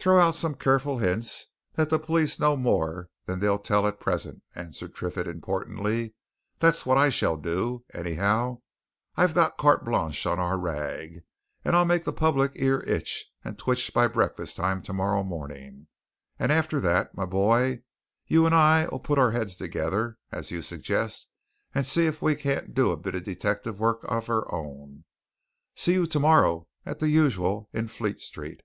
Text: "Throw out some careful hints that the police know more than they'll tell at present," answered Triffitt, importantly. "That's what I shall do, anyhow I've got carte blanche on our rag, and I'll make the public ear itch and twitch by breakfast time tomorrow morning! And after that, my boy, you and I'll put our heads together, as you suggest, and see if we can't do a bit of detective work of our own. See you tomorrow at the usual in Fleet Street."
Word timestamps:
"Throw 0.00 0.20
out 0.20 0.36
some 0.36 0.54
careful 0.54 0.98
hints 0.98 1.46
that 1.74 1.90
the 1.90 1.98
police 1.98 2.38
know 2.38 2.56
more 2.56 3.10
than 3.26 3.40
they'll 3.40 3.58
tell 3.58 3.84
at 3.86 3.98
present," 3.98 4.42
answered 4.54 4.94
Triffitt, 4.94 5.26
importantly. 5.26 6.14
"That's 6.60 6.86
what 6.86 6.96
I 6.96 7.10
shall 7.10 7.36
do, 7.36 7.84
anyhow 7.92 8.62
I've 9.16 9.34
got 9.34 9.58
carte 9.58 9.84
blanche 9.84 10.24
on 10.24 10.38
our 10.38 10.56
rag, 10.56 11.24
and 11.64 11.74
I'll 11.74 11.84
make 11.84 12.04
the 12.04 12.12
public 12.12 12.52
ear 12.54 12.78
itch 12.86 13.28
and 13.44 13.58
twitch 13.58 13.92
by 13.92 14.06
breakfast 14.06 14.56
time 14.56 14.82
tomorrow 14.82 15.24
morning! 15.24 15.88
And 16.38 16.52
after 16.52 16.78
that, 16.80 17.14
my 17.16 17.26
boy, 17.26 17.80
you 18.28 18.46
and 18.46 18.54
I'll 18.54 19.00
put 19.00 19.18
our 19.18 19.32
heads 19.32 19.56
together, 19.56 20.16
as 20.30 20.52
you 20.52 20.62
suggest, 20.62 21.28
and 21.74 21.84
see 21.84 22.06
if 22.06 22.22
we 22.22 22.36
can't 22.36 22.72
do 22.72 22.92
a 22.92 22.96
bit 22.96 23.16
of 23.16 23.24
detective 23.24 23.80
work 23.80 24.04
of 24.04 24.30
our 24.30 24.50
own. 24.54 25.04
See 25.74 25.94
you 25.94 26.06
tomorrow 26.06 26.68
at 26.86 27.00
the 27.00 27.08
usual 27.08 27.68
in 27.74 27.88
Fleet 27.88 28.20
Street." 28.20 28.60